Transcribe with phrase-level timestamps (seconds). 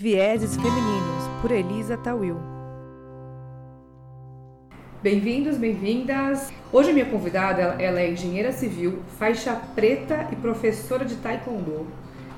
[0.00, 2.36] Vieses Femininos, por Elisa Tawil.
[5.02, 6.52] Bem-vindos, bem-vindas.
[6.72, 11.88] Hoje a minha convidada, ela é engenheira civil, faixa preta e professora de taekwondo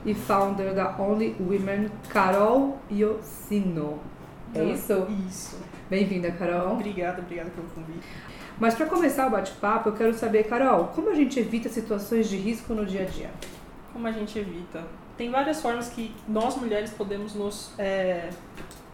[0.07, 3.99] e founder da Only Women, Carol Yosino.
[4.55, 5.07] É isso?
[5.29, 5.59] Isso.
[5.91, 6.73] Bem-vinda, Carol.
[6.73, 8.09] Obrigada, obrigada pelo convite.
[8.59, 12.39] Mas para começar o bate-papo, eu quero saber, Carol, como a gente evita situações de
[12.39, 13.31] risco no dia a dia?
[13.93, 14.83] Como a gente evita?
[15.21, 18.31] Tem várias formas que nós mulheres podemos nos, é,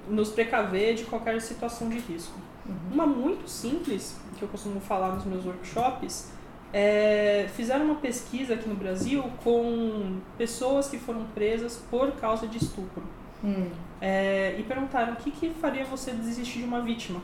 [0.09, 2.37] nos precaver de qualquer situação de risco.
[2.66, 2.95] Uhum.
[2.95, 6.32] Uma muito simples, que eu costumo falar nos meus workshops,
[6.73, 12.59] é, fizeram uma pesquisa aqui no Brasil com pessoas que foram presas por causa de
[12.59, 13.04] estupro.
[13.45, 13.70] Hum.
[14.01, 17.20] É, e perguntaram o que, que faria você desistir de uma vítima.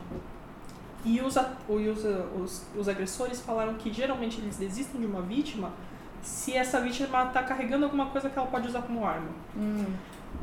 [1.03, 1.35] E os,
[1.67, 2.05] os,
[2.41, 5.73] os, os agressores falaram que geralmente eles desistem de uma vítima
[6.23, 9.29] se essa vítima está carregando alguma coisa que ela pode usar como arma.
[9.55, 9.85] Hum.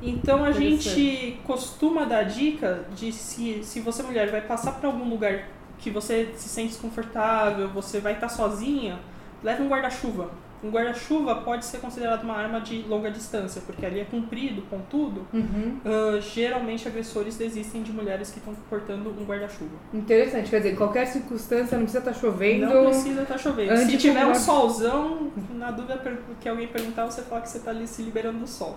[0.03, 5.09] Então a gente costuma dar dica de se, se você mulher vai passar por algum
[5.09, 9.01] lugar que você se sente desconfortável, você vai estar tá sozinha,
[9.43, 10.31] leve um guarda-chuva
[10.63, 15.27] um guarda-chuva pode ser considerado uma arma de longa distância, porque ali é comprido, contudo.
[15.33, 15.79] Uhum.
[15.85, 19.71] Uh, geralmente, agressores desistem de mulheres que estão portando um guarda-chuva.
[19.93, 22.67] Interessante, quer dizer, em qualquer circunstância, não precisa estar tá chovendo.
[22.67, 23.77] Não precisa estar tá chovendo.
[23.79, 26.01] Se tiver um solzão, na dúvida
[26.41, 28.77] que alguém perguntar, você fala que você está ali se liberando do sol.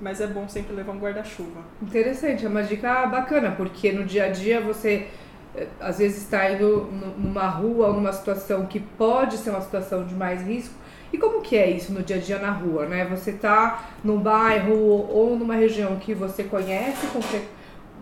[0.00, 1.60] Mas é bom sempre levar um guarda-chuva.
[1.80, 5.08] Interessante, é uma dica bacana, porque no dia a dia você
[5.54, 10.06] eh, às vezes está indo numa rua ou numa situação que pode ser uma situação
[10.06, 10.74] de mais risco
[11.12, 13.04] e como que é isso no dia a dia na rua, né?
[13.06, 17.06] Você tá num bairro ou numa região que você conhece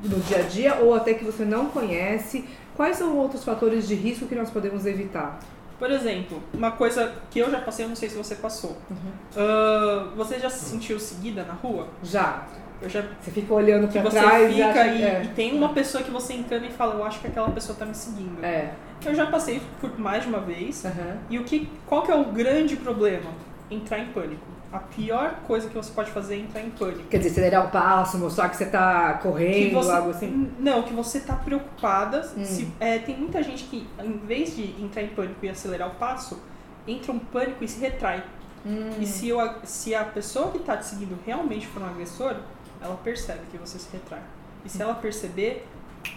[0.02, 2.44] no dia a dia ou até que você não conhece.
[2.76, 5.40] Quais são outros fatores de risco que nós podemos evitar?
[5.78, 8.76] Por exemplo, uma coisa que eu já passei, eu não sei se você passou.
[8.90, 8.96] Uhum.
[9.36, 11.88] Uh, você já se sentiu seguida na rua?
[12.02, 12.46] Já.
[12.80, 15.22] Eu já, você fica olhando você trás fica e, acha, e, é.
[15.24, 17.84] e, tem uma pessoa que você encana e fala, eu acho que aquela pessoa tá
[17.84, 18.44] me seguindo.
[18.44, 18.72] É.
[19.04, 20.84] Eu já passei por mais de uma vez.
[20.84, 21.18] Uhum.
[21.30, 23.30] E o que, qual que é o grande problema?
[23.70, 24.46] Entrar em pânico.
[24.70, 27.04] A pior coisa que você pode fazer é entrar em pânico.
[27.04, 30.52] Quer dizer, acelerar o passo, mostrar que você tá correndo, você, algo assim?
[30.58, 32.30] Não, que você tá preocupada.
[32.36, 32.44] Hum.
[32.44, 35.94] Se, é, tem muita gente que, em vez de entrar em pânico e acelerar o
[35.94, 36.38] passo,
[36.86, 38.22] entra um pânico e se retrai.
[38.66, 38.90] Hum.
[39.00, 42.36] E se, eu, se a pessoa que tá te seguindo realmente for um agressor,
[42.80, 44.22] ela percebe que você se retrai.
[44.64, 45.66] E se ela perceber,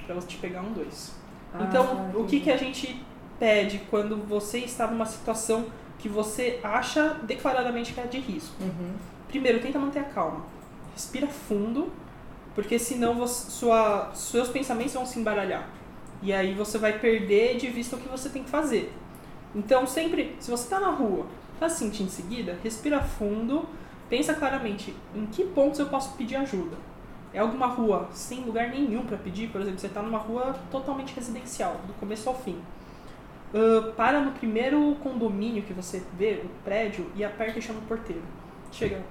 [0.06, 1.21] para ela te pegar um dois.
[1.54, 3.04] Ah, então, o que, que a gente
[3.40, 5.66] pede quando você está numa situação
[6.00, 8.56] que você acha declaradamente que é de risco?
[8.62, 8.94] Uhum.
[9.28, 10.46] Primeiro, tenta manter a calma.
[10.94, 11.92] Respira fundo,
[12.54, 15.68] porque senão você, sua, seus pensamentos vão se embaralhar.
[16.22, 18.94] E aí você vai perder de vista o que você tem que fazer.
[19.56, 23.68] Então, sempre, se você está na rua, está se sentindo em seguida, respira fundo,
[24.10, 26.91] pensa claramente em que pontos eu posso pedir ajuda
[27.34, 31.16] é alguma rua sem lugar nenhum para pedir, por exemplo, você está numa rua totalmente
[31.16, 32.60] residencial, do começo ao fim.
[33.54, 37.84] Uh, para no primeiro condomínio que você vê, o prédio, e aperta e chama o
[37.84, 38.24] porteiro.
[38.72, 39.02] Chega,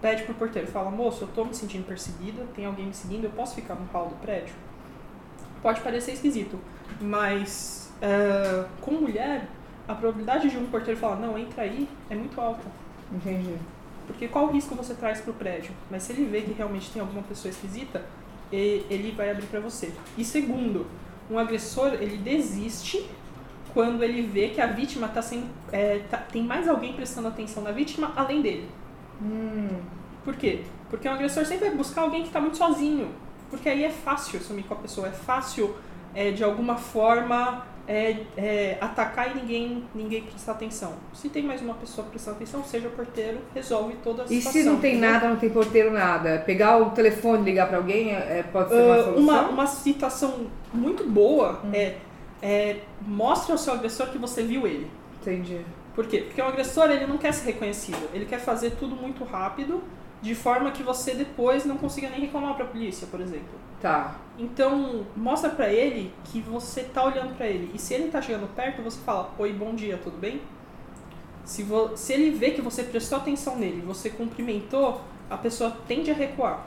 [0.00, 3.30] pede pro porteiro, fala, moço, eu tô me sentindo perseguida, tem alguém me seguindo, eu
[3.30, 4.54] posso ficar no hall do prédio?
[5.62, 6.58] Pode parecer esquisito,
[7.00, 9.48] mas uh, com mulher,
[9.88, 12.66] a probabilidade de um porteiro falar, não, entra aí, é muito alta.
[13.12, 13.54] Entendi.
[14.06, 15.72] Porque qual risco você traz para o prédio?
[15.90, 18.04] Mas se ele vê que realmente tem alguma pessoa esquisita,
[18.52, 19.92] ele vai abrir para você.
[20.16, 20.86] E segundo,
[21.30, 23.08] um agressor ele desiste
[23.74, 27.62] quando ele vê que a vítima tá sendo, é, tá, tem mais alguém prestando atenção
[27.62, 28.68] na vítima além dele.
[29.20, 29.80] Hum.
[30.24, 30.62] Por quê?
[30.88, 33.10] Porque um agressor sempre vai buscar alguém que está muito sozinho.
[33.50, 35.76] Porque aí é fácil sumir com a pessoa, é fácil
[36.16, 40.94] é, de alguma forma é, é, atacar e ninguém, ninguém prestar atenção.
[41.12, 44.60] Se tem mais uma pessoa prestando atenção, seja o porteiro, resolve toda a situação.
[44.60, 46.42] E se não tem nada, não tem porteiro, nada?
[46.44, 49.22] Pegar o telefone e ligar para alguém é, pode ser uma uh, solução?
[49.22, 51.70] Uma, uma situação muito boa hum.
[51.72, 51.96] é,
[52.42, 54.90] é mostre ao seu agressor que você viu ele.
[55.20, 55.60] Entendi.
[55.94, 56.24] Por quê?
[56.26, 59.82] Porque o agressor ele não quer ser reconhecido, ele quer fazer tudo muito rápido,
[60.26, 63.54] de forma que você depois não consiga nem reclamar para a polícia, por exemplo.
[63.80, 64.16] Tá.
[64.36, 67.70] Então, mostra pra ele que você tá olhando pra ele.
[67.72, 70.40] E se ele tá chegando perto, você fala: Oi, bom dia, tudo bem?
[71.44, 75.00] Se, vo se ele vê que você prestou atenção nele, você cumprimentou,
[75.30, 76.66] a pessoa tende a recuar.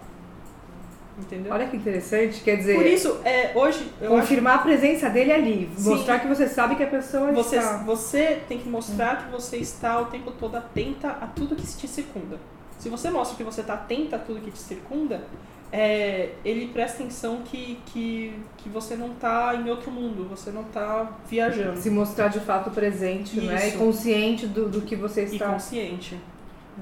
[1.17, 1.51] Entendeu?
[1.51, 2.75] Olha que interessante, quer dizer.
[2.75, 3.91] Por isso, é, hoje.
[4.07, 4.61] confirmar acho...
[4.61, 5.69] a presença dele ali.
[5.75, 5.89] Sim.
[5.89, 7.77] Mostrar que você sabe que a pessoa você, está.
[7.79, 11.89] Você tem que mostrar que você está o tempo todo atenta a tudo que te
[11.89, 12.39] circunda.
[12.79, 15.21] Se você mostra que você está atenta a tudo que te circunda,
[15.71, 20.61] é, ele presta atenção que, que, que você não está em outro mundo, você não
[20.61, 21.77] está viajando.
[21.77, 23.45] Se mostrar de fato presente, Isso.
[23.45, 23.67] né?
[23.67, 25.49] E consciente do, do que você está.
[25.49, 26.19] E consciente.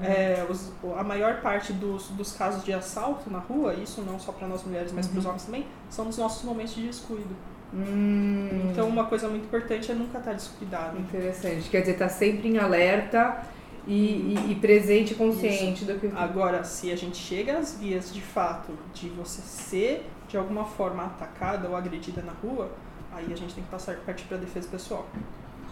[0.00, 4.30] É, os, a maior parte dos, dos casos de assalto na rua, isso não só
[4.30, 7.34] para nós mulheres, mas para os homens também, são nos nossos momentos de descuido.
[7.74, 10.98] Hum, Então, uma coisa muito importante é nunca estar descuidado.
[10.98, 11.68] interessante.
[11.68, 13.42] Quer dizer, tá sempre em alerta
[13.88, 16.06] e, e- e presente e consciente do que.
[16.14, 21.04] Agora, se a gente chega às vias de fato de você ser de alguma forma
[21.04, 22.70] atacada ou agredida na rua,
[23.12, 25.06] aí a gente tem que passar partir para defesa pessoal.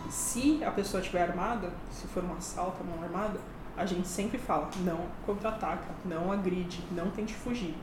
[0.08, 3.38] Se a pessoa estiver armada, se for um assalto, mão armada,
[3.76, 7.74] a gente sempre fala, não contra-ataca, não agride, não tente fugir.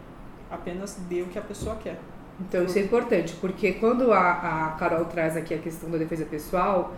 [0.49, 1.99] Apenas dê o que a pessoa quer.
[2.39, 6.25] Então isso é importante, porque quando a, a Carol traz aqui a questão da defesa
[6.25, 6.93] pessoal,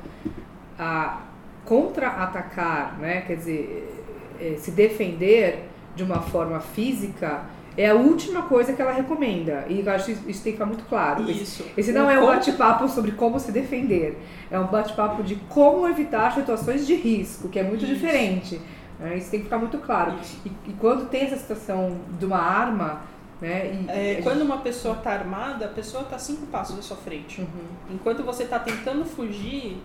[0.80, 1.22] a
[1.66, 3.92] contra-atacar, né, quer dizer,
[4.40, 7.46] eh, se defender de uma forma física,
[7.78, 9.66] é a última coisa que ela recomenda.
[9.68, 11.30] E eu acho que isso tem que ficar muito claro.
[11.30, 11.66] Isso.
[11.76, 14.18] esse não O é um bate-papo sobre como se defender,
[14.50, 17.94] é um bate-papo de como evitar situações de risco, que é muito Isso.
[17.94, 18.62] diferente.
[19.00, 20.14] né, Isso tem que ficar muito claro.
[20.46, 23.02] E, e quando tem essa situação de uma arma,
[23.42, 26.82] né, e, É, a quando uma pessoa está armada, a pessoa está cinco passos à
[26.82, 27.42] sua frente.
[27.42, 27.96] Uhum.
[27.96, 29.78] Enquanto você está tentando fugir,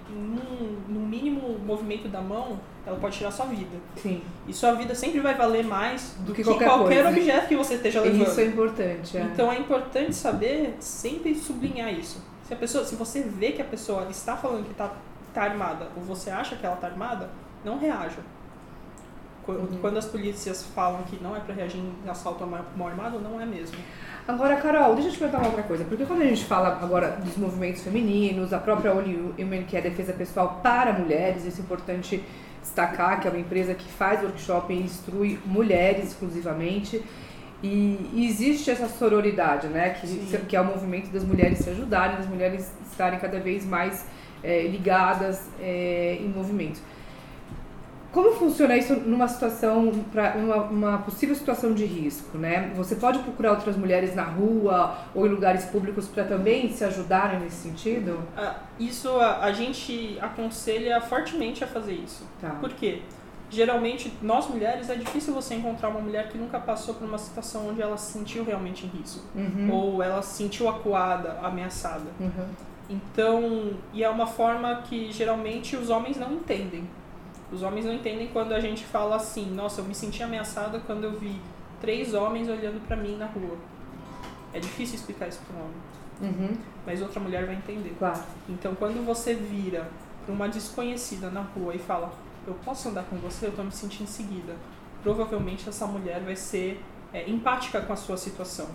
[0.88, 3.76] no mínimo movimento da mão, ela pode tirar sua vida.
[3.96, 4.22] Sim.
[4.46, 7.74] E sua vida sempre vai valer mais do, que que, qualquer qualquer, objeto que você
[7.74, 8.26] esteja levando.
[8.26, 9.16] Isso é importante.
[9.16, 9.22] É.
[9.22, 12.22] Então é importante saber, sempre sublinhar isso.
[12.44, 14.92] Se a pessoa, se você vê que a pessoa está falando que está
[15.32, 17.30] tá armada, ou você acha que ela está armada,
[17.64, 18.18] não reaja.
[19.44, 19.78] Qu- Uhum.
[19.80, 23.40] Quando as polícias falam que não é para reagir em assalto a mão armada, não
[23.40, 23.76] é mesmo.
[24.28, 25.84] Agora, Carol, deixa eu te perguntar uma outra coisa.
[25.84, 29.80] Porque quando a gente fala agora dos movimentos femininos, a própria Only Women, que é
[29.80, 32.22] a defesa pessoal para mulheres, isso é importante
[32.62, 37.02] destacar, que é uma empresa que faz workshop e instrui mulheres exclusivamente.
[37.62, 39.90] E, existe essa sororidade, né?
[39.90, 40.38] Que, Sim.
[40.48, 44.06] que é o movimento das mulheres se ajudarem, das mulheres estarem cada vez mais
[44.42, 46.80] eh, ligadas eh, em movimentos.
[48.12, 52.72] Como funciona isso numa situação, para uma, uma possível situação de risco, né?
[52.74, 57.38] Você pode procurar outras mulheres na rua ou em lugares públicos para também se ajudarem
[57.38, 58.20] nesse sentido?
[58.36, 62.26] Ah, Isso a, a gente aconselha fortemente a fazer isso.
[62.40, 62.50] Tá.
[62.60, 63.02] Por quê?
[63.48, 67.68] Geralmente, nós mulheres, é difícil você encontrar uma mulher que nunca passou por uma situação
[67.68, 69.24] onde ela se sentiu realmente em risco.
[69.34, 69.70] Uhum.
[69.72, 72.06] Ou ela se sentiu acuada, ameaçada.
[72.18, 72.46] Uhum.
[72.88, 76.84] Então, e é uma forma que geralmente os homens não entendem.
[77.52, 81.04] Os homens não entendem quando a gente fala assim: nossa, eu me senti ameaçada quando
[81.04, 81.40] eu vi
[81.80, 83.56] três homens olhando pra mim na rua.
[84.52, 85.76] É difícil explicar isso para um homem,
[86.50, 86.56] Uhum.
[86.86, 87.94] mas outra mulher vai entender.
[87.98, 88.20] Claro.
[88.48, 89.88] Então, quando você vira
[90.24, 92.12] para uma desconhecida na rua e fala:
[92.46, 93.46] Eu posso andar com você?
[93.46, 94.54] Eu tô me sentindo seguida.
[95.02, 96.82] Provavelmente essa mulher vai ser
[97.12, 98.66] é, empática com a sua situação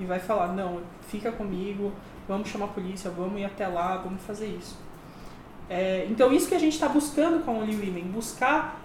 [0.00, 1.92] e vai falar: Não, fica comigo,
[2.26, 4.76] vamos chamar a polícia, vamos ir até lá, vamos fazer isso.
[5.70, 8.80] É, então, isso que a gente está buscando com a Only Women: buscar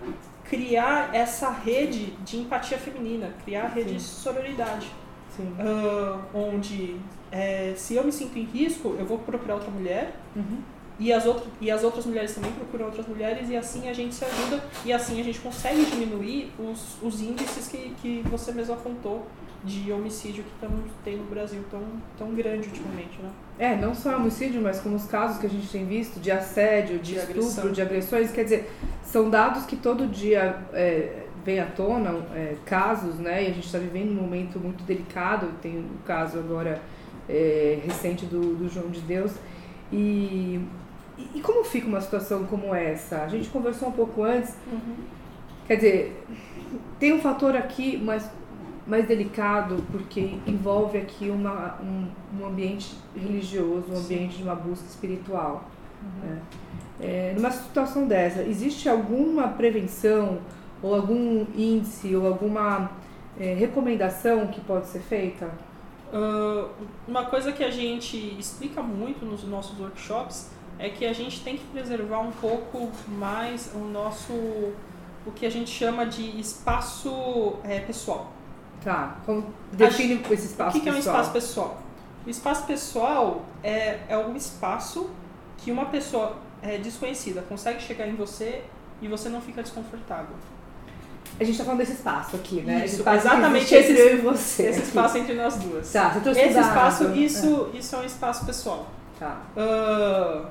[0.50, 3.96] criar essa rede de empatia feminina, criar a rede Sim.
[3.98, 4.88] de sororidade
[5.36, 5.54] Sim.
[5.60, 6.96] ah, onde
[7.32, 10.60] é, se eu me sinto em risco, eu vou procurar outra mulher Uhum.
[11.00, 14.16] e as, outras, e as outras mulheres também procuram outras mulheres e assim a gente
[14.16, 18.74] se ajuda e assim a gente consegue diminuir os, os índices que, que você mesmo
[18.74, 19.26] apontou
[19.64, 21.82] de homicídio que estamos tendo no Brasil tão,
[22.18, 23.30] tão grande ultimamente, né?
[23.60, 27.00] É, não só homicídio, mas como os casos que a gente tem visto de assédio,
[27.00, 27.72] de, De estupro, agressão.
[27.72, 28.32] de agressões.
[28.32, 28.72] Quer dizer,
[29.04, 33.44] são dados que todo dia é, vem à tona, é, casos, né?
[33.44, 35.50] E a gente está vivendo um momento muito delicado.
[35.62, 36.82] Tem o caso agora
[37.28, 39.32] é, recente do, do João de Deus.
[39.92, 40.60] E,
[41.34, 43.24] e, como fica uma situação como essa?
[43.24, 44.56] A gente conversou um pouco antes.
[45.66, 46.24] Quer dizer,
[47.00, 48.30] tem um fator aqui mais,
[48.88, 52.08] mais delicado porque envolve aqui uma, um,
[52.40, 55.66] um ambiente religioso, um ambiente de uma busca espiritual.
[56.24, 56.42] né?
[57.00, 60.40] É, numa situação dessa, existe alguma prevenção
[60.82, 62.90] ou algum índice ou alguma
[63.40, 65.52] é, recomendação que pode ser feita?
[66.14, 66.70] Ah,
[67.08, 71.58] uma coisa que a gente explica muito nos nossos workshops é que a gente tem
[71.58, 74.34] que preservar um pouco mais o nosso
[75.26, 78.32] o que a gente chama de espaço é, pessoal.
[78.84, 81.16] Tá, como define esse O espaço que, que é um pessoal?
[81.16, 81.82] espaço pessoal?
[82.26, 85.10] O espaço pessoal é, é um espaço
[85.58, 88.62] que uma pessoa é, desconhecida consegue chegar em você
[89.02, 90.36] e você não fica desconfortável.
[91.40, 92.86] A gente tá falando desse espaço aqui, né?
[92.86, 94.64] Isso, espaço exatamente esse- eu e você.
[94.64, 94.88] Esse aqui.
[94.88, 95.92] espaço entre nós duas.
[95.92, 98.88] Tá, você trouxe Esse espaço, isso, isso é um espaço pessoal.
[99.20, 99.42] Tá.
[99.56, 100.46] Ah,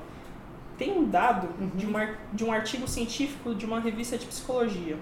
[0.78, 1.70] tem um dado Uhum.
[1.74, 4.96] de, uma, de um artigo científico de uma revista de psicologia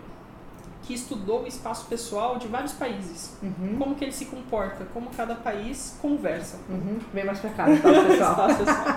[0.87, 3.37] que estudou o espaço pessoal de vários países.
[3.43, 3.77] Uhum.
[3.79, 6.59] Como que ele se comporta, como cada país conversa.
[6.69, 6.99] Uhum.
[7.13, 8.31] Vem mais pra cá, espaço pessoal.
[8.51, 8.95] Espaço pessoal.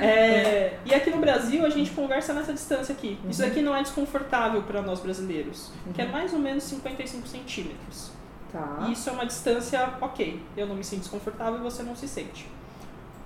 [0.00, 3.18] É, e aqui no Brasil a gente conversa nessa distância aqui.
[3.28, 3.48] Isso Uhum.
[3.48, 6.12] aqui não é desconfortável para nós brasileiros, que é Uhum.
[6.12, 8.10] mais ou menos 55 centímetros.
[8.52, 8.86] Tá.
[8.92, 10.42] Isso é uma distância ok.
[10.56, 12.46] Eu não me sinto desconfortável e você não se sente.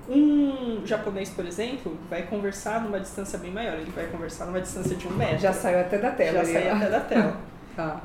[0.09, 3.75] Um japonês, por exemplo, vai conversar numa distância bem maior.
[3.75, 5.39] Ele vai conversar numa distância de um metro.
[5.39, 6.33] Já saiu até da tela.
[6.35, 6.77] Já ali, sai ó.
[6.77, 7.37] até da tela.
[7.76, 8.00] Tá.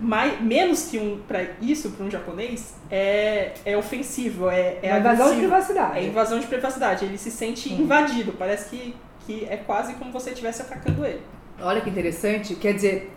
[0.00, 4.98] Mais, menos que um para isso para um japonês é, é ofensivo, é, é É
[4.98, 5.98] invasão de privacidade.
[5.98, 7.04] É invasão de privacidade.
[7.04, 7.82] Ele se sente Hum.
[7.82, 8.32] invadido.
[8.32, 11.22] Parece que, que é quase como você estivesse atacando ele.
[11.60, 12.56] Olha que interessante.
[12.56, 13.12] Quer dizer,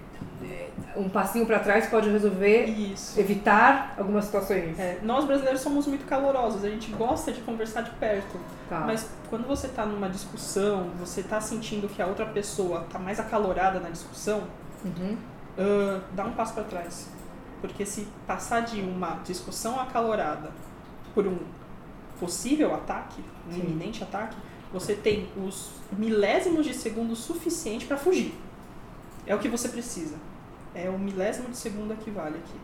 [0.95, 3.19] um passinho pra trás pode resolver, Isso.
[3.19, 4.77] evitar algumas situações.
[4.79, 6.63] É, nós brasileiros somos muito calorosos.
[6.63, 8.39] A gente gosta de conversar de perto.
[8.69, 8.81] Tá.
[8.81, 13.19] Mas quando você tá numa discussão, você tá sentindo que a outra pessoa tá mais
[13.19, 14.43] acalorada na discussão,
[14.83, 15.17] Uhum.
[15.57, 17.09] Ah, dá um passo para trás.
[17.61, 20.51] Porque se passar de uma discussão acalorada
[21.13, 21.37] por um
[22.19, 23.61] possível ataque, um Sim.
[23.61, 24.35] iminente ataque,
[24.71, 28.33] você tem os milésimos de segundo suficiente para fugir.
[29.25, 30.15] É o que você precisa.
[30.73, 32.59] É o milésimo de segundo que vale aqui.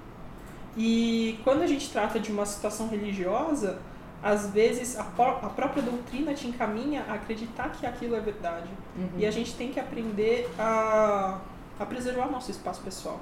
[0.78, 3.80] E quando a gente trata de uma situação religiosa,
[4.22, 8.70] às vezes a, a própria doutrina te encaminha a acreditar que aquilo é verdade.
[8.96, 9.10] Uhum.
[9.18, 11.40] E a gente tem que aprender a,
[11.82, 13.20] a preservar nosso espaço pessoal.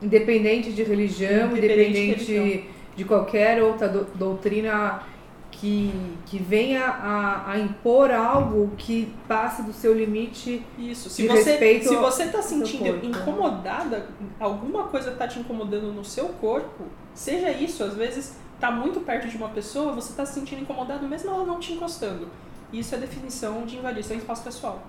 [0.00, 2.64] Independente de religião, Independente de independente, de, religião.
[3.04, 5.02] qualquer outra do- doutrina
[5.50, 5.92] que,
[6.26, 10.64] que venha a, a impor algo que passe do seu limite.
[10.76, 11.08] Isso.
[11.08, 14.08] Se De você respeito se você está sentindo incomodada,
[14.40, 16.84] alguma coisa está te incomodando no seu corpo,
[17.14, 21.06] seja isso, às vezes está muito perto de uma pessoa, você está se sentindo incomodado
[21.06, 22.28] mesmo ela não te encostando.
[22.72, 24.82] Isso é definição de invadir seu espaço pessoal.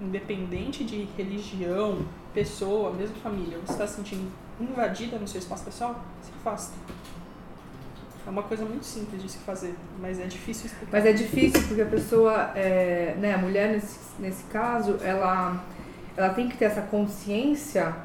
[0.00, 6.04] Independente de religião, pessoa, mesmo família, você está se sentindo invadida no seu espaço pessoal,
[6.22, 6.74] se afasta.
[8.26, 10.92] É uma coisa muito simples de se fazer, mas é difícil explicar.
[10.92, 15.64] Mas é difícil porque a pessoa, é, né, a mulher nesse, nesse caso, ela,
[16.16, 17.96] ela tem que ter essa consciência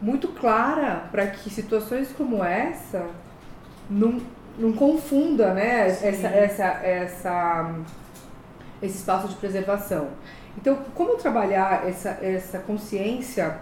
[0.00, 3.06] muito clara para que situações como essa
[3.90, 4.20] não,
[4.58, 6.06] não confunda, né, Sim.
[6.06, 7.74] essa, essa, essa,
[8.80, 10.08] esse espaço de preservação.
[10.56, 13.58] Então, como trabalhar essa, essa consciência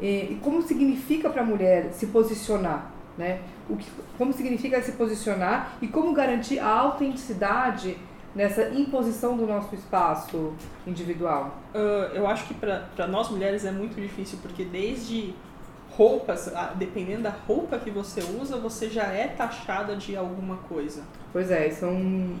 [0.00, 3.40] e, e como significa para a mulher se posicionar, né?
[3.68, 7.96] O que, como significa se posicionar e como garantir a autenticidade
[8.34, 10.52] nessa imposição do nosso espaço
[10.86, 11.56] individual.
[11.74, 15.34] Ah, eu acho que para nós mulheres é muito difícil, porque desde
[15.90, 21.02] roupas, ah, dependendo da roupa que você usa, você já é taxada de alguma coisa.
[21.32, 22.36] Pois é, isso é um,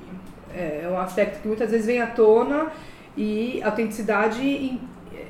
[0.54, 2.70] é, é um aspecto que muitas vezes vem à tona
[3.16, 4.80] e autenticidade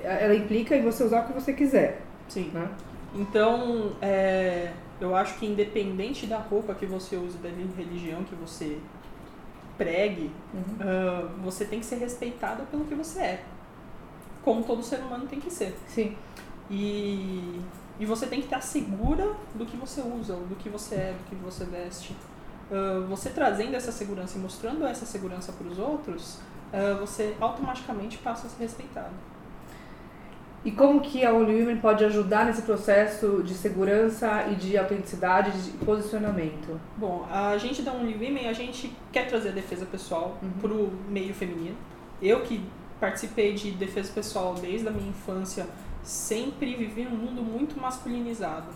[0.02, 2.50] ela implica em você usar o que você quiser, Sim.
[2.52, 2.68] né?
[3.14, 8.78] Então, é, eu acho que independente da roupa que você use, da religião que você
[9.76, 10.62] pregue, Uhum.
[10.80, 13.44] ah, você tem que ser respeitada pelo que você é.
[14.42, 15.75] Como todo ser humano tem que ser.
[15.87, 16.16] Sim.
[16.70, 17.60] E,
[17.99, 21.28] e você tem que estar segura do que você usa, do que você é, do
[21.28, 22.14] que você veste.
[22.70, 26.38] Ah, você trazendo essa segurança e mostrando essa segurança para os outros,
[26.73, 29.15] ah, você automaticamente passa a ser respeitado.
[30.62, 35.50] E como que a Only Women pode ajudar nesse processo de segurança e de autenticidade,
[35.53, 36.79] de posicionamento?
[36.99, 40.50] Bom, a gente da Only Women, a gente quer trazer a defesa pessoal Uhum.
[40.61, 41.77] para o meio feminino.
[42.21, 42.62] Eu que
[43.00, 45.67] participei de defesa pessoal desde a minha infância,
[46.02, 48.69] sempre vivi num mundo muito masculinizado.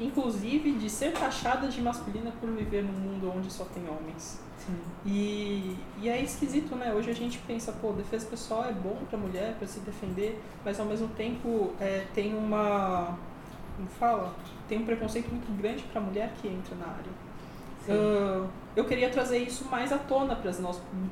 [0.00, 4.40] Inclusive de ser taxada de masculina por viver num mundo onde só tem homens.
[4.58, 4.76] Sim.
[5.04, 6.92] E, e é esquisito, né?
[6.92, 10.80] Hoje a gente pensa, pô, defesa pessoal é bom pra mulher, pra se defender, mas
[10.80, 13.16] ao mesmo tempo é, tem uma.
[13.76, 14.34] Como fala?
[14.68, 17.26] Tem um preconceito muito grande pra mulher que entra na área.
[17.88, 20.36] Ah, eu queria trazer isso mais à tona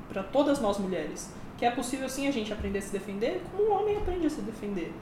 [0.09, 1.33] para todas nós mulheres.
[1.57, 4.31] Que é possível sim a gente aprender a se defender como o homem aprende a
[4.31, 4.93] se defender.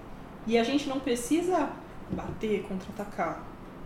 [0.46, 1.70] E a gente não precisa
[2.10, 3.42] bater, contra-atacar.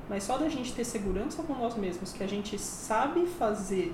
[0.09, 3.93] Mas só da gente ter segurança com nós mesmos, que a gente sabe fazer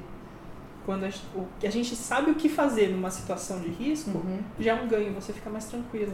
[0.84, 4.40] quando a, o- que a gente sabe o que fazer numa situação de risco, Uhum.
[4.58, 6.12] já é um ganho, você fica mais tranquilo.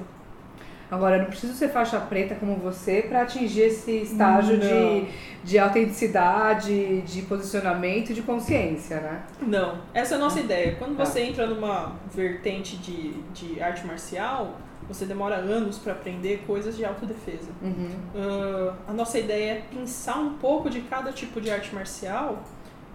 [0.90, 4.60] Agora, não preciso ser faixa preta como você para atingir esse estágio Não.
[5.04, 5.08] de,
[5.44, 9.22] de autenticidade, de posicionamento e de consciência, né?
[9.42, 10.76] Não, essa é a nossa ideia.
[10.76, 11.04] Quando Tá.
[11.04, 14.56] você entra numa vertente de, de arte marcial,
[14.88, 17.50] você demora anos para aprender coisas de autodefesa.
[17.62, 17.90] Uhum.
[18.16, 22.42] Ah, a nossa ideia é pensar um pouco de cada tipo de arte marcial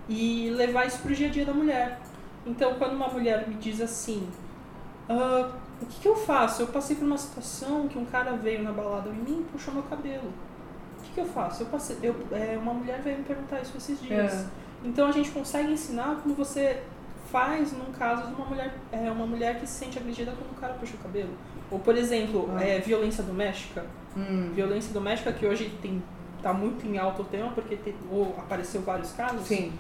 [0.10, 2.00] e levar isso pro dia a dia da mulher.
[2.46, 4.28] Então, quando uma mulher me diz assim,
[5.08, 6.62] "Ah, o que, que, eu faço?
[6.62, 9.74] Eu passei por uma situação que um cara veio na balada em mim e puxou
[9.74, 10.34] meu cabelo.
[10.98, 11.64] O que, que eu faço?
[11.64, 14.34] Eu passei, eu, é, uma mulher veio me perguntar isso esses dias.
[14.34, 14.46] É.
[14.84, 16.82] Então a gente consegue ensinar como você
[17.32, 20.60] faz num caso de uma mulher, é, uma mulher que se sente agredida quando o
[20.60, 21.32] cara puxa o cabelo.
[21.74, 22.64] Ou, por exemplo, ah.
[22.64, 23.84] é, violência doméstica.
[24.16, 24.52] Hum.
[24.54, 26.02] Violência doméstica que hoje tem
[26.42, 29.48] tá muito em alto o tema porque te, ou apareceu vários casos.
[29.48, 29.74] Sim.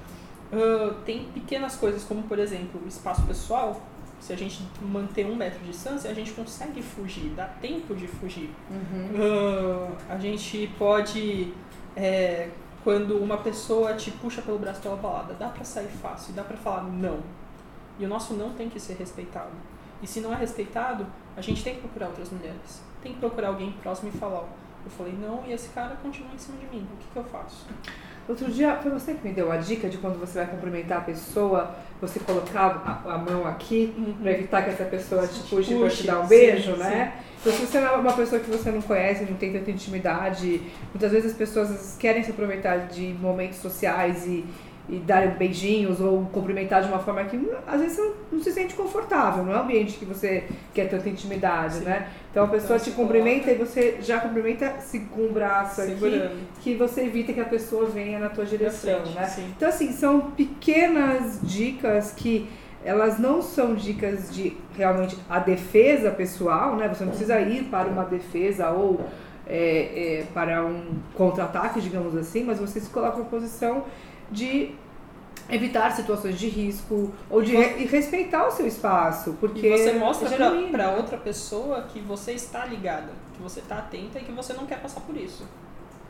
[0.51, 3.81] Uh, tem pequenas coisas como, por exemplo, o espaço pessoal
[4.23, 8.07] se a gente manter um metro de distância, a gente consegue fugir, dá tempo de
[8.07, 8.49] fugir.
[8.71, 9.09] Uhum.
[9.15, 11.53] Uh, a gente pode,
[11.93, 12.49] é,
[12.85, 16.55] quando uma pessoa te puxa pelo braço pela balada, dá para sair fácil, dá para
[16.55, 17.19] falar não.
[17.99, 19.51] E o nosso não tem que ser respeitado.
[20.03, 22.81] E se não é respeitado, a gente tem que procurar outras mulheres.
[23.01, 24.43] Tem que procurar alguém próximo e falar,
[24.85, 27.23] eu falei não e esse cara continua em cima de mim, o que, que eu
[27.23, 27.65] faço?
[28.27, 31.01] Outro dia, foi você que me deu a dica de quando você vai cumprimentar a
[31.01, 34.13] pessoa, você colocar a, a mão aqui uhum.
[34.21, 37.13] para evitar que essa pessoa te puxe para te dar um beijo, sim, né?
[37.17, 37.23] Sim.
[37.41, 40.61] Então, se você é uma pessoa que você não conhece, não tem tanta intimidade,
[40.93, 44.45] muitas vezes as pessoas querem se aproveitar de momentos sociais e,
[44.89, 48.73] e dar beijinhos ou cumprimentar de uma forma que às vezes você não se sente
[48.73, 51.85] confortável, não é um ambiente que você quer tanta intimidade, Sim.
[51.85, 52.09] né?
[52.29, 53.63] Então a pessoa então, te cumprimenta coloca...
[53.63, 54.75] e você já cumprimenta
[55.15, 56.25] com o braço Segurando.
[56.25, 59.25] aqui, que você evita que a pessoa venha na tua direção, frente, né?
[59.27, 59.53] Sim.
[59.55, 62.49] Então assim, são pequenas dicas que
[62.83, 66.89] elas não são dicas de realmente a defesa pessoal, né?
[66.89, 68.99] Você não precisa ir para uma defesa ou
[69.47, 73.85] é, é, para um contra-ataque, digamos assim, mas você se coloca na posição
[74.33, 74.71] de
[75.49, 80.29] evitar situações de risco ou de re respeitar o seu espaço, porque e você mostra
[80.29, 84.53] é para outra pessoa que você está ligada, que você está atenta e que você
[84.53, 85.47] não quer passar por isso.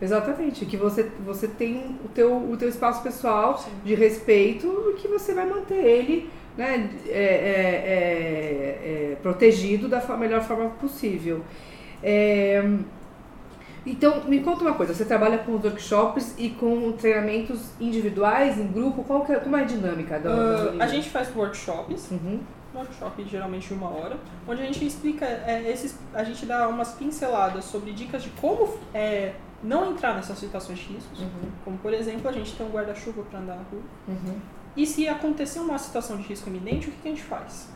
[0.02, 3.72] Exatamente, que você, você tem o teu, o teu espaço pessoal Sim.
[3.86, 7.24] de respeito e que você vai manter ele né, é, é,
[7.86, 11.42] é, é protegido da melhor forma possível.
[13.86, 19.04] Então, me conta uma coisa, você trabalha com workshops e com treinamentos individuais, em grupo,
[19.04, 22.40] qual é, como é a dinâmica da, uh, A gente faz workshops, uhum.
[22.74, 26.94] workshop geralmente de uma hora, onde a gente explica, é, esses, a gente dá umas
[26.94, 31.52] pinceladas sobre dicas de como é, não entrar nessas situações de riscos, uhum.
[31.66, 34.40] como por exemplo, a gente tem um guarda-chuva para andar na rua, uhum.
[34.78, 37.68] e se acontecer uma situação de risco iminente, o que, que a gente faz?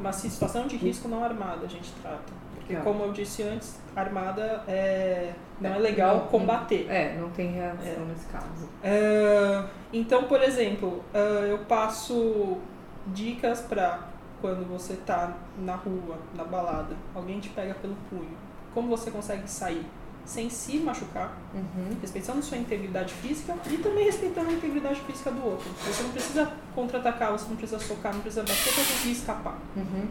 [0.00, 2.44] Uma situação de risco não armada a gente trata.
[2.66, 6.86] Porque, como eu disse antes, armada é, não é, é legal não, combater.
[6.90, 8.06] É, não tem reação é.
[8.08, 8.68] nesse caso.
[8.82, 12.58] É, então, por exemplo, é, eu passo
[13.06, 14.08] dicas para
[14.40, 18.36] quando você tá na rua, na balada, alguém te pega pelo punho.
[18.72, 19.86] Como você consegue sair
[20.24, 21.96] sem se machucar, uhum.
[22.00, 25.68] respeitando sua integridade física e também respeitando a integridade física do outro.
[25.86, 29.58] Você não precisa contra-atacar, você não precisa socar, não precisa bater para conseguir escapar.
[29.76, 30.08] Uhum.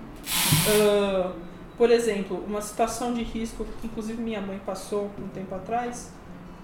[0.68, 1.34] Uh,
[1.84, 6.14] por exemplo, uma situação de risco que inclusive minha mãe passou um tempo atrás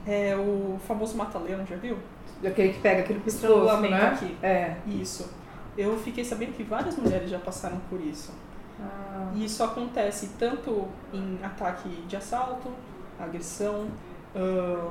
[0.07, 1.97] é o famoso mata-leão, já viu?
[2.41, 4.01] Aquele que pega aquele pescoço, né?
[4.01, 4.37] aqui.
[4.41, 4.77] É.
[4.87, 5.29] Isso.
[5.77, 8.31] Eu fiquei sabendo que várias mulheres já passaram por isso.
[8.79, 9.29] Ah.
[9.35, 12.71] E isso acontece tanto em ataque de assalto,
[13.19, 13.89] agressão,
[14.33, 14.89] uh,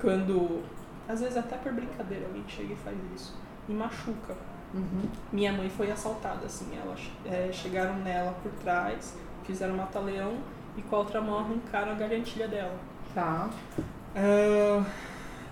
[0.00, 0.62] quando,
[1.06, 3.36] às vezes até por brincadeira, alguém chega e faz isso.
[3.68, 4.34] E machuca.
[4.72, 5.02] Uhum.
[5.32, 10.38] Minha mãe foi assaltada, assim, elas é, chegaram nela por trás, fizeram mata-leão
[10.76, 12.78] e com a outra mão arrancaram a garantilha dela.
[13.14, 13.50] Tá.
[14.14, 14.84] Uh,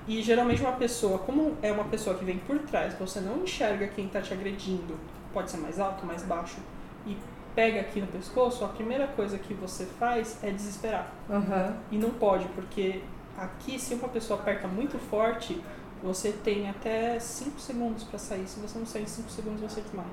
[0.06, 3.88] e geralmente uma pessoa, como é uma pessoa que vem por trás, você não enxerga
[3.88, 4.96] quem está te agredindo,
[5.32, 6.58] pode ser mais alto, mais baixo,
[7.06, 7.16] e
[7.54, 11.12] pega aqui no pescoço, a primeira coisa que você faz é desesperar.
[11.28, 11.76] Uhum.
[11.90, 13.02] E não pode, porque
[13.36, 15.60] aqui se uma pessoa aperta muito forte,
[16.02, 18.46] você tem até 5 segundos para sair.
[18.46, 20.08] Se você não sair em 5 segundos, você desmaia.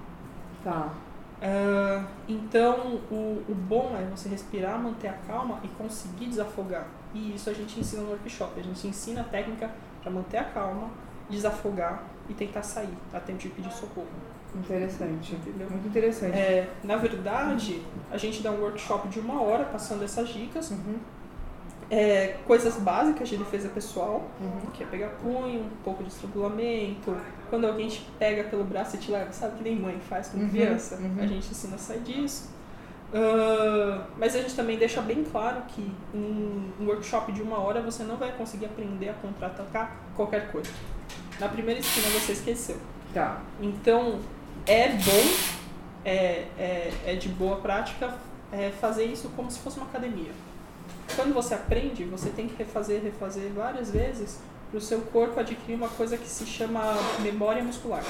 [0.63, 0.93] Tá.
[1.37, 6.87] Uh, então, o, o bom é você respirar, manter a calma e conseguir desafogar.
[7.13, 8.59] E isso a gente ensina no workshop.
[8.59, 9.69] A gente ensina a técnica
[10.01, 10.89] para manter a calma,
[11.29, 14.07] desafogar e tentar sair a tempo de pedir socorro.
[14.55, 15.35] Interessante.
[15.35, 15.69] Entendeu?
[15.69, 16.37] Muito interessante.
[16.37, 20.71] É, na verdade, a gente dá um workshop de uma hora passando essas dicas.
[20.71, 20.97] Uhum
[21.89, 24.71] é, coisas básicas de defesa pessoal, uhum.
[24.73, 27.15] que é pegar punho, um pouco de estrangulamento,
[27.49, 30.37] quando alguém te pega pelo braço e te leva, sabe que nem mãe faz com
[30.39, 30.49] uhum.
[30.49, 31.15] criança, uhum.
[31.19, 32.53] a gente ensina a sair disso.
[33.13, 37.81] Uh, mas a gente também deixa bem claro que um, um workshop de uma hora
[37.81, 40.71] você não vai conseguir aprender a contra-atacar qualquer coisa.
[41.39, 42.77] Na primeira esquina você esqueceu.
[43.13, 43.41] Tá.
[43.61, 44.19] Então
[44.65, 45.39] é bom,
[46.03, 48.13] é, é, é de boa prática
[48.51, 50.31] é fazer isso como se fosse uma academia.
[51.15, 54.39] Quando você aprende, você tem que refazer, refazer várias vezes
[54.69, 56.81] para o seu corpo adquirir uma coisa que se chama
[57.21, 58.03] memória muscular.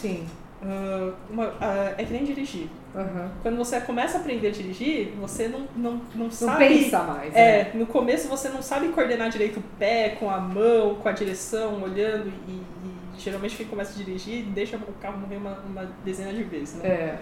[0.00, 0.26] Sim.
[0.60, 2.68] Uh, uma, uh, é que nem dirigir.
[2.94, 3.28] Uhum.
[3.42, 6.68] Quando você começa a aprender a dirigir, você não, não, não, Não sabe.
[6.68, 7.34] pensa mais.
[7.34, 7.70] É, né?
[7.74, 11.80] no começo você não sabe coordenar direito o pé com a mão, com a direção,
[11.82, 16.32] olhando e, e geralmente quem começa a dirigir deixa o carro morrer uma, uma dezena
[16.32, 16.88] de vezes, né?
[16.88, 17.18] É.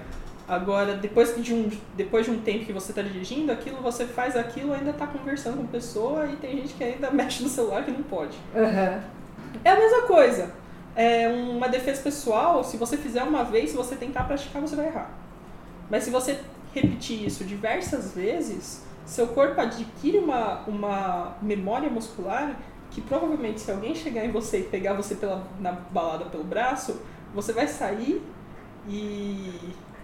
[0.49, 4.37] Agora, depois de um, depois de um tempo que você está dirigindo, aquilo você faz
[4.37, 7.85] aquilo, ainda está conversando com a pessoa e tem gente que ainda mexe no celular
[7.85, 8.37] que não pode.
[8.55, 9.01] Uhum.
[9.65, 10.55] É a mesma coisa.
[10.95, 14.87] É uma defesa pessoal, se você fizer uma vez, se você tentar praticar, você vai
[14.87, 15.11] errar.
[15.91, 16.41] Mas se você
[16.73, 22.57] repetir isso diversas vezes, seu corpo adquire uma, uma memória muscular
[22.91, 27.01] que provavelmente se alguém chegar em você e pegar você pela, na balada pelo braço,
[27.35, 28.23] você vai sair
[28.89, 29.53] e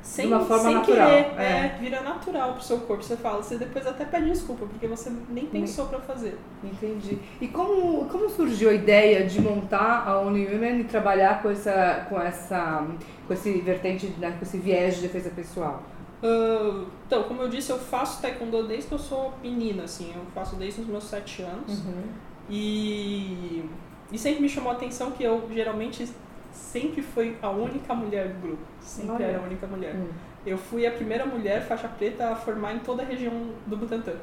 [0.02, 1.44] sem, De uma forma sem natural, querer, é.
[1.44, 3.02] é, vira natural pro seu corpo.
[3.02, 6.36] Você fala, você depois até pede desculpa, porque você nem pensou pra fazer.
[6.62, 7.18] Entendi.
[7.40, 12.06] E como, como surgiu a ideia de montar a Only Women e trabalhar com essa,
[12.08, 12.84] com essa,
[13.28, 15.82] com esse vertente, né, com esse viés de defesa pessoal?
[16.22, 20.22] Ah, então, como eu disse, eu faço taekwondo desde que eu sou menina, assim, eu
[20.34, 21.80] faço desde os meus sete anos.
[21.80, 22.02] Uhum.
[22.50, 23.64] E,
[24.10, 26.08] e sempre me chamou a atenção que eu geralmente
[26.52, 28.62] sempre fui a única mulher do grupo.
[28.80, 29.24] Sempre Olha.
[29.24, 29.94] era a única mulher.
[29.94, 30.08] Hum.
[30.44, 33.32] Eu fui a primeira mulher faixa preta a formar em toda a região
[33.66, 34.14] do Butantã,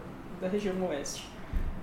[0.42, 1.30] da região oeste.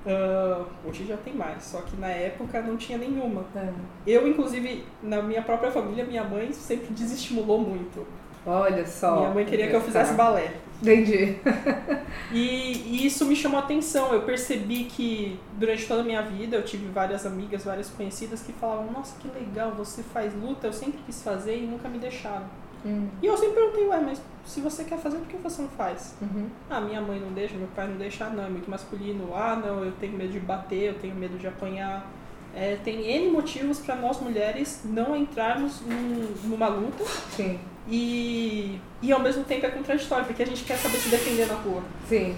[0.07, 3.45] Ah, hoje já tem mais, só que na época não tinha nenhuma.
[3.57, 3.73] É.
[4.07, 8.07] Eu, inclusive, na minha própria família, minha mãe sempre desestimulou muito.
[8.47, 9.17] Olha só.
[9.17, 10.53] minha mãe queria que eu fizesse balé.
[10.81, 11.37] Entendi.
[12.33, 12.39] E,
[12.87, 14.13] e isso me chamou a atenção.
[14.13, 18.53] Eu percebi que durante toda a minha vida eu tive várias amigas, várias conhecidas que
[18.53, 20.67] falavam: Nossa, que legal, você faz luta.
[20.67, 22.47] Eu sempre quis fazer e nunca me deixaram.
[22.85, 23.07] Hum.
[23.23, 26.17] E eu sempre perguntei: Ué, mas se você quer fazer, por que você não faz?
[26.21, 26.49] Uhum.
[26.69, 28.25] Ah, minha mãe não deixa, meu pai não deixa.
[28.27, 29.31] Ah, não, é muito masculino.
[29.35, 32.11] Ah, não, eu tenho medo de bater, eu tenho medo de apanhar.
[32.55, 39.13] É, tem N motivos para nós mulheres não entrarmos num- numa luta Sim, e, e
[39.13, 41.83] ao mesmo tempo é contraditório, porque a gente quer saber se defender na rua.
[42.09, 42.37] sim.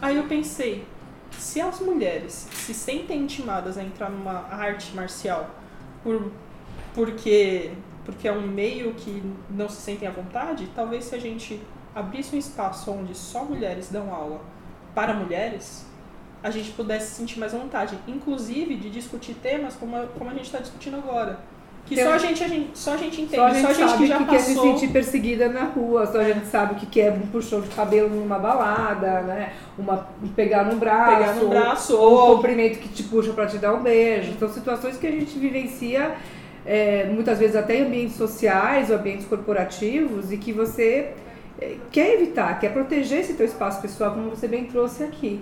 [0.00, 0.84] Aí eu pensei,
[1.38, 5.50] se as mulheres se sentem intimadas a entrar numa arte marcial
[6.02, 6.30] por,
[6.94, 7.72] porque,
[8.04, 11.60] porque é um meio que não se sentem à vontade, talvez se a gente
[11.94, 14.40] abrisse um espaço onde só mulheres dão aula
[14.94, 15.86] para mulheres,
[16.42, 20.30] a gente pudesse se sentir mais à vontade, inclusive de discutir temas como a, como
[20.30, 21.40] a gente está discutindo agora.
[21.86, 23.74] Que Tem só, um- a gente, a gente, só a gente entende, Só a gente
[23.74, 24.72] sabe que já que quer se passou.
[24.74, 28.08] sentir perseguida na rua, só a gente sabe o que quer um puxão de cabelo
[28.10, 29.52] numa balada, né?
[29.78, 33.32] Uma, um pegar no braço, Pegar no braço, ou um ou cumprimento que te puxa
[33.32, 34.32] pra te dar um beijo.
[34.38, 36.16] São situações que a gente vivencia
[36.66, 41.12] é, muitas vezes até em ambientes sociais ou ambientes corporativos e que você
[41.60, 45.40] é, quer evitar, quer proteger esse teu espaço pessoal, como você bem trouxe aqui.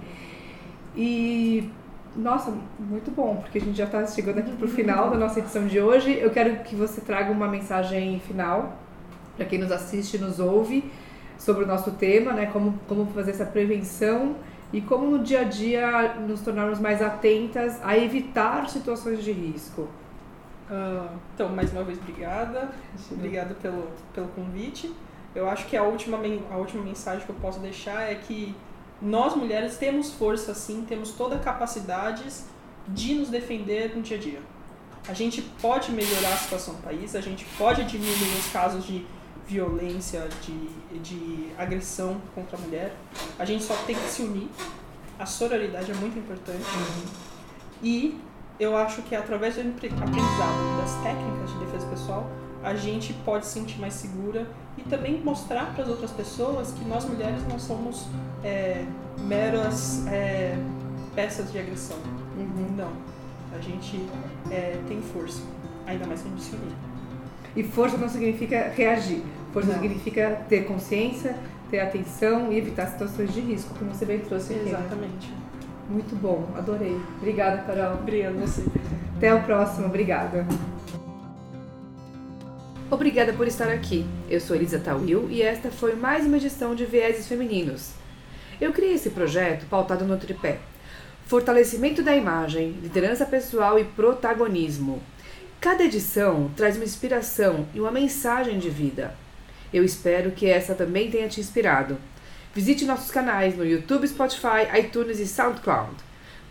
[0.97, 1.71] E
[2.17, 5.67] nossa, muito bom, porque a gente já está chegando aqui pro final da nossa edição
[5.67, 6.17] de hoje.
[6.19, 8.79] Eu quero que você traga uma mensagem final
[9.37, 10.91] para quem nos assiste e nos ouve
[11.39, 12.47] sobre o nosso tema, né?
[12.47, 14.37] Como, como fazer essa prevenção
[14.73, 19.89] e como no dia a dia nos tornarmos mais atentas a evitar situações de risco.
[20.71, 22.71] Ah, então, mais uma vez, obrigada.
[23.11, 24.93] Obrigada pelo, pelo convite.
[25.35, 26.19] Eu acho que a última,
[26.51, 28.55] a última mensagem que eu posso deixar é que
[29.05, 32.25] nós mulheres temos força sim, temos toda a capacidade
[32.89, 34.43] de nos defender no dia a dia.
[35.07, 39.05] A gente pode melhorar a situação do país, a gente pode diminuir os casos de
[39.47, 42.97] violência, de, de agressão contra a mulher.
[43.39, 44.49] A gente só tem que se unir.
[45.19, 46.65] A sororidade é muito importante.
[47.83, 48.19] E
[48.59, 52.31] eu acho que através do aprendizado das técnicas de defesa pessoal,
[52.65, 54.47] a gente pode se sentir mais segura
[54.79, 58.07] e também mostrar para as outras pessoas que nós mulheres não somos
[58.43, 58.85] é,
[59.19, 60.59] meras é,
[61.15, 61.99] peças de agressão.
[62.37, 62.77] Uhum.
[62.77, 62.91] Não.
[63.57, 64.05] A gente
[64.51, 65.43] é, tem força,
[65.87, 66.75] ainda mais gente se unir.
[67.55, 69.23] E força não significa reagir.
[69.53, 69.81] Força Não.
[69.81, 71.37] significa ter consciência,
[71.71, 74.65] ter atenção e evitar situações de risco, como você bem trouxe aqui.
[74.65, 74.71] né?
[74.71, 75.33] Exatamente.
[75.89, 77.01] Muito bom, adorei.
[77.19, 77.95] Obrigada, Carol.
[78.01, 78.65] Obrigada você.
[79.17, 80.45] Até o próximo, obrigada.
[82.91, 84.05] Obrigada por estar aqui.
[84.29, 87.93] Eu sou Elisa Tawil e esta foi mais uma edição de Vieses Femininos.
[88.61, 90.59] Eu criei esse projeto pautado no tripé:
[91.27, 95.03] fortalecimento da imagem, liderança pessoal e protagonismo.
[95.61, 99.15] Cada edição traz uma inspiração e uma mensagem de vida.
[99.73, 101.97] Eu espero que essa também tenha te inspirado.
[102.55, 105.95] Visite nossos canais no YouTube, Spotify, iTunes e SoundCloud.